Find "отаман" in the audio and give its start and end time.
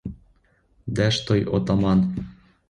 1.45-2.15